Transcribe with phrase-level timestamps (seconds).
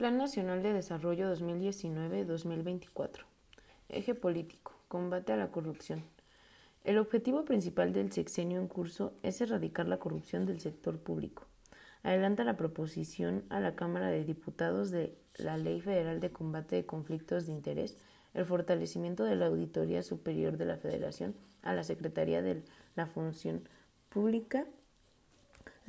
[0.00, 3.18] Plan Nacional de Desarrollo 2019-2024.
[3.90, 4.72] Eje político.
[4.88, 6.02] Combate a la corrupción.
[6.84, 11.44] El objetivo principal del sexenio en curso es erradicar la corrupción del sector público.
[12.02, 16.86] Adelanta la proposición a la Cámara de Diputados de la Ley Federal de Combate de
[16.86, 17.98] Conflictos de Interés,
[18.32, 22.62] el fortalecimiento de la Auditoría Superior de la Federación a la Secretaría de
[22.96, 23.68] la Función
[24.08, 24.64] Pública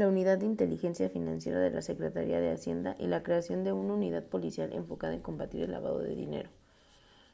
[0.02, 3.94] la Unidad de Inteligencia Financiera de la Secretaría de Hacienda y la creación de una
[3.94, 6.50] unidad policial enfocada en combatir el lavado de dinero.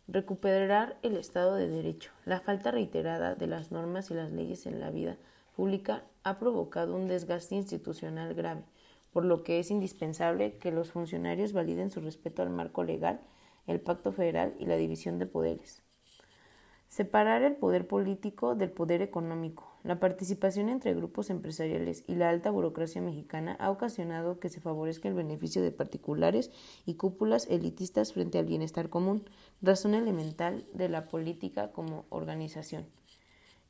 [0.10, 2.12] Recuperar el Estado de Derecho.
[2.26, 5.16] La falta reiterada de las normas y las leyes en la vida
[5.56, 8.66] pública ha provocado un desgaste institucional grave,
[9.14, 13.22] por lo que es indispensable que los funcionarios validen su respeto al marco legal,
[13.66, 15.87] el pacto federal y la división de poderes.
[16.90, 19.72] Separar el poder político del poder económico.
[19.84, 25.08] La participación entre grupos empresariales y la alta burocracia mexicana ha ocasionado que se favorezca
[25.08, 26.50] el beneficio de particulares
[26.86, 29.26] y cúpulas elitistas frente al bienestar común,
[29.62, 32.86] razón elemental de la política como organización.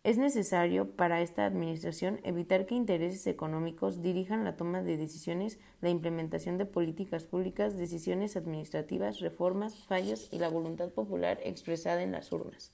[0.03, 5.89] Es necesario para esta Administración evitar que intereses económicos dirijan la toma de decisiones, la
[5.89, 12.31] implementación de políticas públicas, decisiones administrativas, reformas, fallos y la voluntad popular expresada en las
[12.31, 12.71] urnas.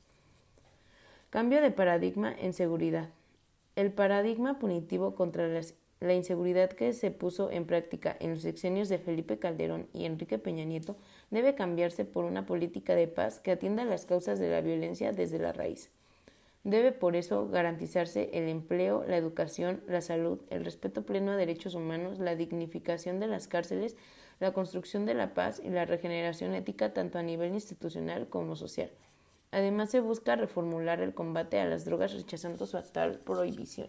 [1.34, 3.10] Cambio de paradigma en seguridad.
[3.76, 5.50] El paradigma punitivo contra
[6.00, 10.38] la inseguridad que se puso en práctica en los sexenios de Felipe Calderón y Enrique
[10.38, 10.96] Peña Nieto
[11.32, 15.40] debe cambiarse por una política de paz que atienda las causas de la violencia desde
[15.40, 15.90] la raíz.
[16.64, 21.74] Debe por eso garantizarse el empleo, la educación, la salud, el respeto pleno a derechos
[21.74, 23.98] humanos, la dignificación de las cárceles,
[24.40, 28.92] la construcción de la paz y la regeneración ética tanto a nivel institucional como social.
[29.54, 33.88] Además, se busca reformular el combate a las drogas rechazando su actual prohibición.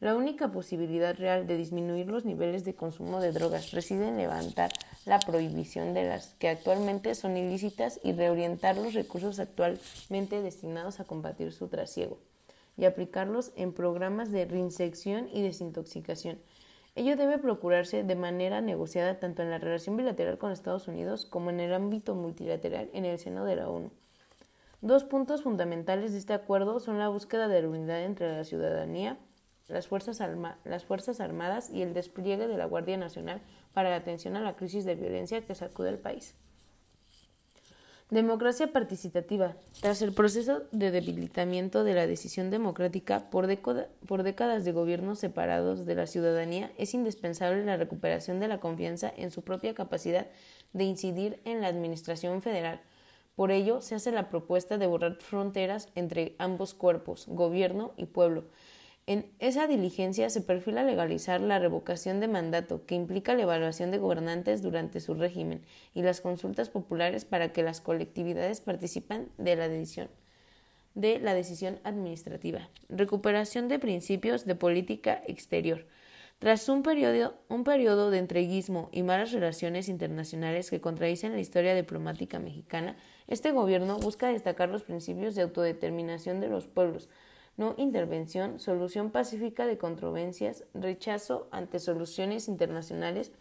[0.00, 4.72] La única posibilidad real de disminuir los niveles de consumo de drogas reside en levantar
[5.04, 11.04] la prohibición de las que actualmente son ilícitas y reorientar los recursos actualmente destinados a
[11.04, 12.18] combatir su trasiego
[12.76, 16.40] y aplicarlos en programas de reinsección y desintoxicación.
[16.96, 21.50] Ello debe procurarse de manera negociada tanto en la relación bilateral con Estados Unidos como
[21.50, 23.92] en el ámbito multilateral en el seno de la ONU.
[24.82, 29.16] Dos puntos fundamentales de este acuerdo son la búsqueda de la unidad entre la ciudadanía,
[29.68, 30.20] las fuerzas,
[31.20, 33.40] Armadas y el despliegue de la Guardia Nacional
[33.74, 36.34] para la atención a la crisis de violencia que sacude al país.
[38.10, 39.54] Democracia participativa.
[39.80, 43.46] Tras el proceso de debilitamiento de la decisión democrática por,
[44.08, 49.12] por, décadas de gobiernos separados de la ciudadanía, es indispensable la recuperación de la confianza
[49.16, 50.26] en su propia capacidad
[50.72, 52.80] de incidir en la administración federal,
[53.34, 58.44] por ello, se hace la propuesta de borrar fronteras entre ambos cuerpos, gobierno y pueblo.
[59.06, 63.98] En esa diligencia se perfila legalizar la revocación de mandato, que implica la evaluación de
[63.98, 69.68] gobernantes durante su régimen, y las consultas populares para que las colectividades participen de la
[69.68, 70.08] decisión
[70.94, 72.68] de la decisión administrativa.
[72.88, 75.86] Recuperación de principios de política exterior.
[76.38, 81.74] Tras un periodo, un periodo de entreguismo y malas relaciones internacionales que contradicen la historia
[81.74, 82.96] diplomática mexicana,
[83.28, 87.08] este gobierno busca destacar los principios de autodeterminación de los pueblos,
[87.56, 93.32] no intervención, solución pacífica de controversias, rechazo ante soluciones internacionales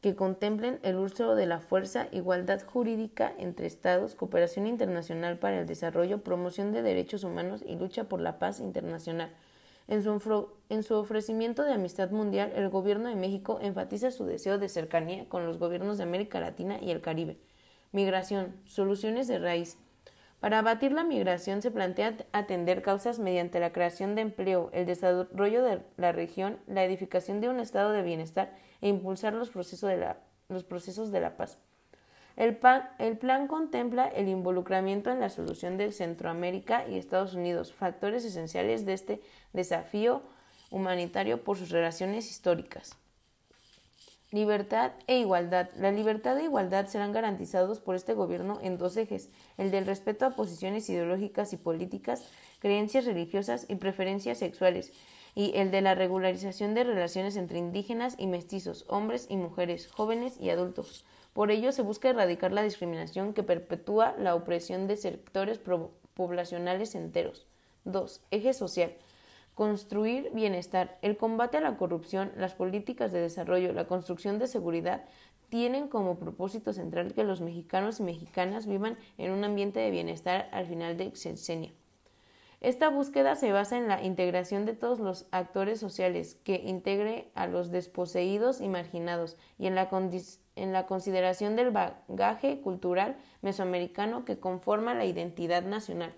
[0.00, 5.66] que contemplen el uso de la fuerza, igualdad jurídica entre Estados, cooperación internacional para el
[5.66, 9.30] desarrollo, promoción de derechos humanos y lucha por la paz internacional.
[9.88, 15.28] En su, ofrecimiento de amistad mundial, el gobierno de México enfatiza su deseo de cercanía
[15.28, 17.36] con los gobiernos de América Latina y el Caribe.
[17.96, 19.78] Migración, soluciones de raíz.
[20.38, 25.62] Para abatir la migración se plantea atender causas mediante la creación de empleo, el desarrollo
[25.62, 28.52] de la región, la edificación de un estado de bienestar
[28.82, 30.18] e impulsar los procesos de la,
[30.50, 31.56] los procesos de la paz.
[32.36, 38.84] El, plan contempla el involucramiento en la solución de Centroamérica y Estados Unidos, factores esenciales
[38.84, 39.22] de este
[39.54, 40.20] desafío
[40.70, 42.98] humanitario por sus relaciones históricas.
[44.32, 45.68] Libertad e igualdad.
[45.78, 50.26] La libertad e igualdad serán garantizados por este gobierno en dos ejes, el del respeto
[50.26, 52.28] a posiciones ideológicas y políticas,
[52.58, 54.92] creencias religiosas y preferencias sexuales,
[55.34, 60.40] y el de la regularización de relaciones entre indígenas y mestizos, hombres y mujeres, jóvenes
[60.40, 61.04] y adultos,
[61.36, 65.60] por ello, se busca erradicar la discriminación que perpetúa la opresión de sectores
[66.14, 67.46] poblacionales enteros.
[67.84, 68.22] 2.
[68.30, 68.94] Eje social.
[69.56, 70.98] Construir bienestar.
[71.00, 75.06] El combate a la corrupción, las políticas de desarrollo, la construcción de seguridad
[75.48, 80.50] tienen como propósito central que los mexicanos y mexicanas vivan en un ambiente de bienestar
[80.52, 81.72] al final del sexenio.
[82.60, 87.46] Esta búsqueda se basa en la integración de todos los actores sociales que integre a
[87.46, 95.06] los desposeídos y marginados y en la consideración del bagaje cultural mesoamericano que conforma la
[95.06, 96.14] identidad nacional.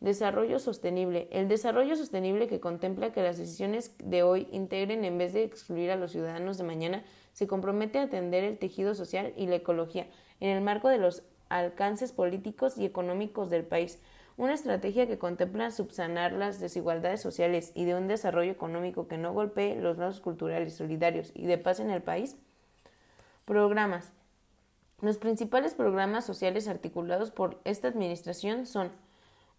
[0.00, 1.26] Desarrollo sostenible.
[1.30, 5.90] El desarrollo sostenible que contempla que las decisiones de hoy integren en vez de excluir
[5.90, 7.02] a los ciudadanos de mañana,
[7.32, 10.06] se compromete a atender el tejido social y la ecología
[10.40, 13.98] en el marco de los alcances políticos y económicos del país.
[14.36, 19.32] Una estrategia que contempla subsanar las desigualdades sociales y de un desarrollo económico que no
[19.32, 22.36] golpee los lazos culturales solidarios y de paz en el país.
[23.46, 24.12] Programas.
[25.00, 28.90] Los principales programas sociales articulados por esta administración son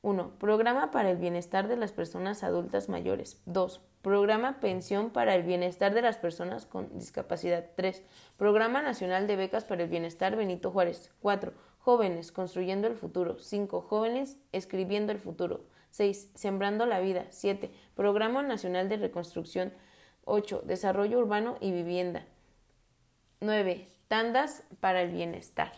[0.07, 0.39] 1.
[0.39, 3.42] Programa para el bienestar de las personas adultas mayores.
[3.45, 3.81] 2.
[4.01, 7.71] Programa Pensión para el Bienestar de las Personas con Discapacidad.
[7.75, 8.04] 3.
[8.38, 11.12] Programa Nacional de Becas para el Bienestar Benito Juárez.
[11.19, 11.51] 4.
[11.80, 13.38] Jóvenes Construyendo el Futuro.
[13.38, 13.81] 5.
[13.81, 15.65] Jóvenes Escribiendo el Futuro.
[15.92, 16.31] 6.
[16.36, 17.25] Sembrando la Vida.
[17.31, 17.69] 7.
[17.94, 19.74] Programa Nacional de Reconstrucción.
[20.24, 20.62] 8.
[20.63, 22.25] Desarrollo Urbano y Vivienda.
[23.42, 23.89] 9.
[24.07, 25.74] Tandas para el Bienestar.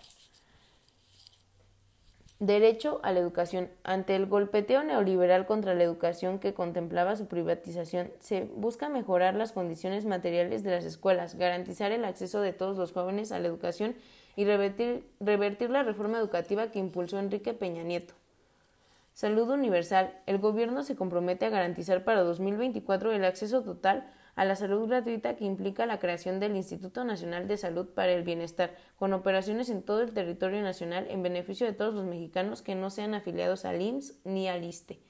[2.40, 3.70] Derecho a la educación.
[3.84, 9.52] Ante el golpeteo neoliberal contra la educación que contemplaba su privatización, se busca mejorar las
[9.52, 13.94] condiciones materiales de las escuelas, garantizar el acceso de todos los jóvenes a la educación
[14.38, 18.14] y revertir, revertir la reforma educativa que impulsó Enrique Peña Nieto.
[19.14, 20.18] Salud universal.
[20.26, 24.10] El gobierno se compromete a garantizar para 2024 el acceso total
[24.40, 28.24] a la salud gratuita que implica la creación del Instituto Nacional de Salud para el
[28.24, 32.74] Bienestar, con operaciones en todo el territorio nacional en beneficio de todos los mexicanos que
[32.74, 35.02] no sean afiliados al IMSS ni al ISTE.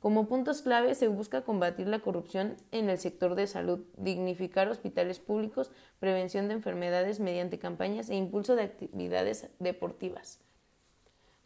[0.00, 5.18] Como puntos clave se busca combatir la corrupción en el sector de salud, dignificar hospitales
[5.18, 5.70] públicos,
[6.00, 10.40] prevención de enfermedades mediante campañas e impulso de actividades deportivas.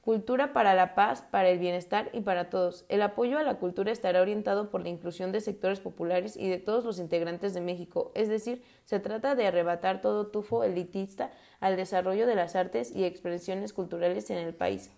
[0.07, 2.87] Cultura para la paz, para el bienestar y para todos.
[2.89, 6.59] El apoyo a la cultura estará orientado por la inclusión de sectores populares y de
[6.59, 11.75] todos los integrantes de México, es decir, se trata de arrebatar todo tufo elitista al
[11.75, 14.93] desarrollo de las artes y expresiones culturales en el país.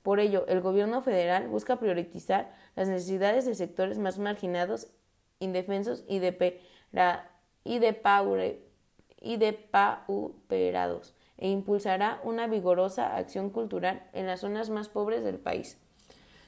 [0.00, 4.88] Por ello, el gobierno federal busca priorizar las necesidades de sectores más marginados,
[5.38, 6.62] indefensos y de,
[7.62, 8.62] y de,
[9.20, 15.38] y de pauperados e impulsará una vigorosa acción cultural en las zonas más pobres del
[15.38, 15.78] país.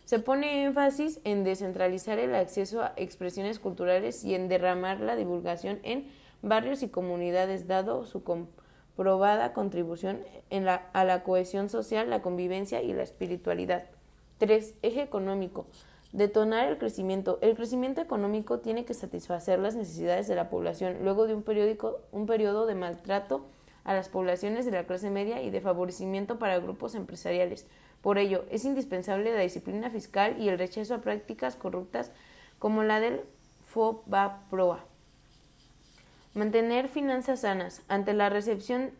[0.04, 5.80] Se pone énfasis en descentralizar el acceso a expresiones culturales y en derramar la divulgación
[5.82, 6.08] en
[6.40, 10.20] barrios y comunidades, dado su comprobada contribución
[10.94, 13.84] a la cohesión social, la convivencia y la espiritualidad.
[14.38, 14.76] 3.
[14.82, 15.66] Eje económico.
[16.12, 17.38] Detonar el crecimiento.
[17.42, 22.00] El crecimiento económico tiene que satisfacer las necesidades de la población luego de un, periódico,
[22.12, 23.44] un periodo de maltrato
[23.88, 27.66] a las poblaciones de la clase media y de favorecimiento para grupos empresariales.
[28.02, 32.10] Por ello, es indispensable la disciplina fiscal y el rechazo a prácticas corruptas
[32.58, 33.22] como la del
[33.68, 34.84] FOBAPROA.
[36.34, 38.90] Mantener finanzas sanas ante la recepción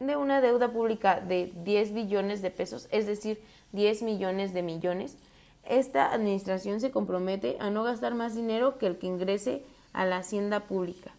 [0.00, 3.40] de una deuda pública de 10 billones de pesos, es decir,
[3.70, 5.18] 10 millones de millones,
[5.62, 9.62] esta administración se compromete a no gastar más dinero que el que ingrese
[9.92, 11.12] a la hacienda pública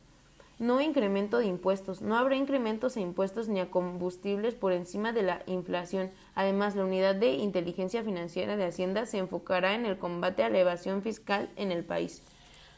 [0.63, 2.01] no incremento de impuestos.
[2.01, 6.10] No habrá incrementos a impuestos ni a combustibles por encima de la inflación.
[6.36, 10.60] Además, la unidad de inteligencia financiera de Hacienda se enfocará en el combate a la
[10.60, 12.24] evasión fiscal en el país.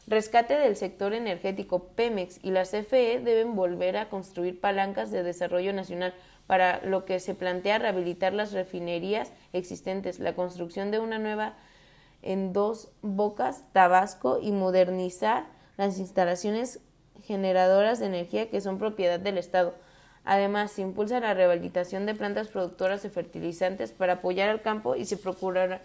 [0.08, 1.84] Rescate del sector energético.
[1.96, 6.14] Pemex y la CFE deben volver a construir palancas de desarrollo nacional,
[6.48, 11.56] para lo que se plantea rehabilitar las refinerías existentes, la construcción de una nueva
[12.22, 16.80] en dos bocas, Tabasco, y modernizar las instalaciones
[17.26, 19.74] generadoras de energía que son propiedad del Estado.
[20.24, 25.06] Además, se impulsa la rehabilitación de plantas productoras de fertilizantes para apoyar al campo y
[25.06, 25.82] se procurará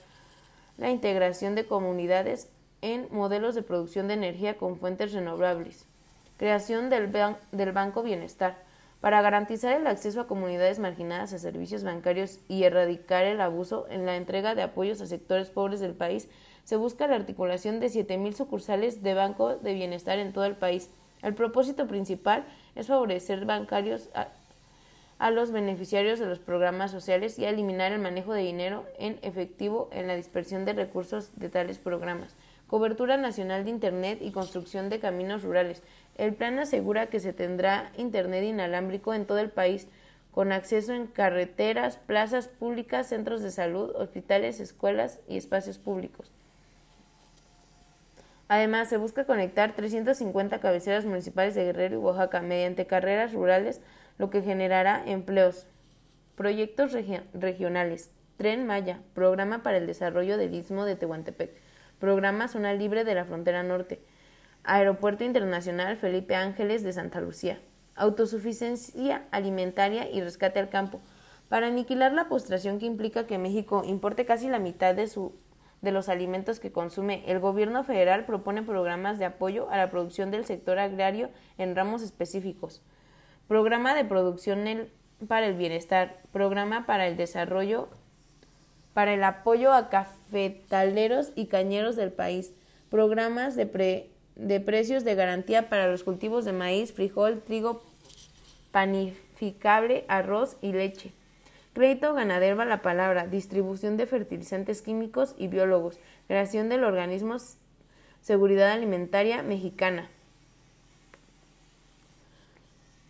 [0.78, 2.48] la integración de comunidades
[2.80, 5.84] en modelos de producción de energía con fuentes renovables.
[6.38, 7.12] Creación del,
[7.52, 8.56] del Banco Bienestar.
[9.00, 14.06] Para garantizar el acceso a comunidades marginadas a servicios bancarios y erradicar el abuso en
[14.06, 16.28] la entrega de apoyos a sectores pobres del país,
[16.64, 20.90] se busca la articulación de 7.000 sucursales de Banco de Bienestar en todo el país
[21.22, 24.28] el propósito principal es favorecer bancarios a,
[25.30, 30.06] los beneficiarios de los programas sociales y eliminar el manejo de dinero en efectivo en
[30.06, 32.34] la dispersión de recursos de tales programas.
[32.66, 35.82] Cobertura nacional de Internet y construcción de caminos rurales.
[36.16, 39.88] El plan asegura que se tendrá Internet inalámbrico en todo el país,
[40.30, 46.30] con acceso en carreteras, plazas públicas, centros de salud, hospitales, escuelas y espacios públicos.
[48.50, 53.80] Además, se busca conectar 350 cabeceras municipales de Guerrero y Oaxaca mediante carreras rurales,
[54.18, 55.68] lo que generará empleos.
[56.34, 56.92] Proyectos
[57.32, 58.10] regionales.
[58.38, 61.52] Tren Maya, Programa para el Desarrollo del Istmo de Tehuantepec,
[62.00, 64.00] Programa Zona Libre de la Frontera Norte,
[64.64, 67.60] Aeropuerto Internacional Felipe Ángeles de Santa Lucía,
[67.94, 71.00] autosuficiencia alimentaria y rescate al campo,
[71.48, 75.34] para aniquilar la postración que implica que México importe casi la mitad de, su,
[75.82, 80.30] de los alimentos que consume, el gobierno federal propone programas de apoyo a la producción
[80.30, 82.82] del sector agrario en ramos específicos.
[83.48, 84.88] Programa de producción
[85.26, 87.88] para el bienestar, programa para el desarrollo,
[88.92, 92.52] para el apoyo a cafetaleros y cañeros del país,
[92.90, 97.82] programas de, de precios de garantía para los cultivos de maíz, frijol, trigo,
[98.70, 101.12] panificable, arroz y leche
[101.72, 107.36] Crédito ganadero la palabra, distribución de fertilizantes químicos y biólogos, creación del organismo
[108.22, 110.10] Seguridad Alimentaria Mexicana.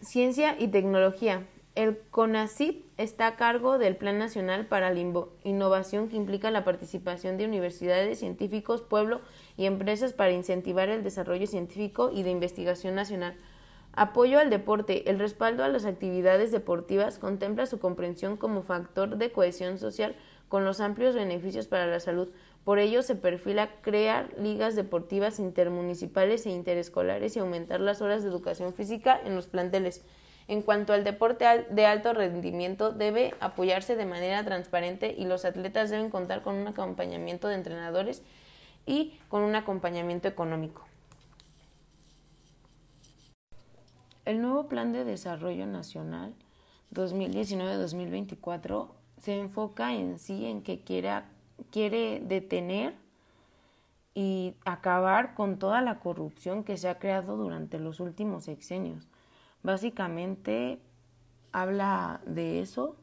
[0.02, 1.47] Ciencia y tecnología.
[1.75, 5.00] El CONACYT está a cargo del Plan Nacional para la
[5.45, 9.21] Innovación que implica la participación de universidades, científicos, pueblo
[9.57, 13.37] y empresas para incentivar el desarrollo científico y de investigación nacional.
[13.93, 15.11] Apoyo al deporte.
[15.11, 20.15] El respaldo a las actividades deportivas contempla su comprensión como factor de cohesión social
[20.49, 22.29] con los amplios beneficios para la salud.
[22.65, 28.29] Por ello se perfila crear ligas deportivas intermunicipales e interescolares y aumentar las horas de
[28.29, 30.05] educación física en los planteles.
[30.47, 35.91] En cuanto al deporte de alto rendimiento, debe apoyarse de manera transparente y los atletas
[35.91, 38.23] deben contar con un acompañamiento de entrenadores
[38.87, 40.90] y con un acompañamiento económico.
[44.25, 46.35] El nuevo Plan de Desarrollo Nacional
[46.95, 51.23] 2019-2024 se enfoca en sí en que quiere,
[51.71, 52.95] quiere detener
[54.15, 59.09] y acabar con toda la corrupción que se ha creado durante los últimos sexenios.
[59.62, 60.81] Básicamente
[61.53, 62.97] habla de eso,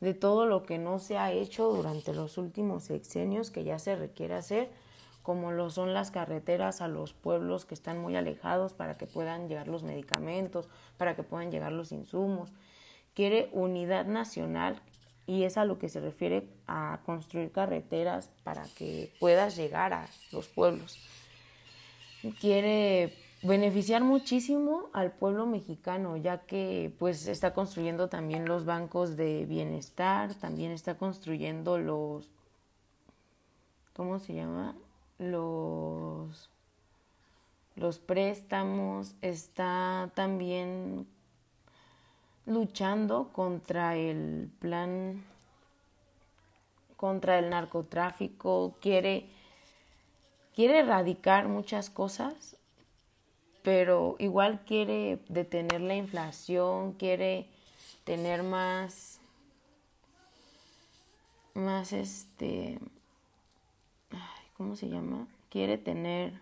[0.00, 3.94] de todo lo que no se ha hecho durante los últimos sexenios que ya se
[3.94, 4.70] requiere hacer
[5.28, 9.46] como lo son las carreteras a los pueblos que están muy alejados para que puedan
[9.46, 12.50] llegar los medicamentos, para que puedan llegar los insumos.
[13.12, 14.80] Quiere unidad nacional
[15.26, 20.08] y es a lo que se refiere a construir carreteras para que puedas llegar a
[20.32, 20.96] los pueblos.
[22.40, 29.44] Quiere beneficiar muchísimo al pueblo mexicano, ya que pues está construyendo también los bancos de
[29.44, 32.30] bienestar, también está construyendo los
[33.92, 34.74] ¿cómo se llama?
[35.18, 36.50] Los,
[37.76, 41.06] los préstamos, está también
[42.46, 45.24] luchando contra el plan,
[46.96, 49.26] contra el narcotráfico, quiere,
[50.54, 52.56] quiere erradicar muchas cosas,
[53.62, 57.46] pero igual quiere detener la inflación, quiere
[58.04, 59.20] tener más,
[61.52, 62.78] más este,
[64.58, 65.26] ¿cómo se llama?
[65.48, 66.34] Quiere tener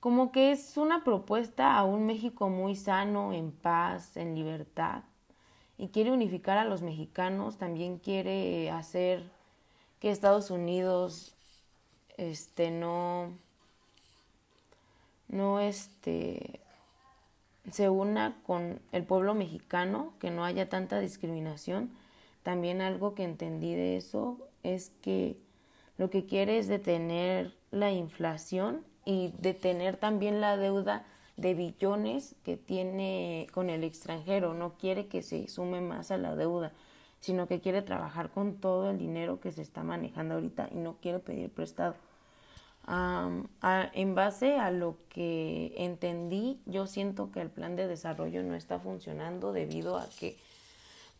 [0.00, 5.02] como que es una propuesta a un México muy sano, en paz, en libertad,
[5.78, 9.30] y quiere unificar a los mexicanos, también quiere hacer
[9.98, 11.34] que Estados Unidos
[12.16, 13.32] este no
[15.28, 16.60] no este
[17.72, 21.90] se una con el pueblo mexicano, que no haya tanta discriminación.
[22.46, 25.36] También algo que entendí de eso es que
[25.98, 31.04] lo que quiere es detener la inflación y detener también la deuda
[31.36, 34.54] de billones que tiene con el extranjero.
[34.54, 36.70] No quiere que se sume más a la deuda,
[37.18, 40.98] sino que quiere trabajar con todo el dinero que se está manejando ahorita y no
[41.02, 41.96] quiere pedir prestado.
[42.86, 48.78] en base a lo que entendí, yo siento que el plan de desarrollo no está
[48.78, 50.36] funcionando debido a que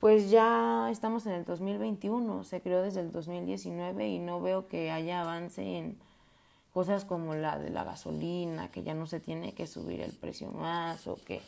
[0.06, 4.92] pues ya estamos en el 2021, se creó desde el 2019 y no veo que
[4.92, 5.98] haya avance en
[6.72, 10.52] cosas como la de la gasolina, que ya no se tiene que subir el precio
[10.52, 11.42] más o que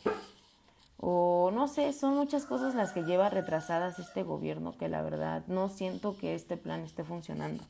[0.97, 5.41] o no sé, son muchas cosas las que lleva retrasadas este gobierno que la verdad
[5.47, 7.63] no siento que este plan esté funcionando.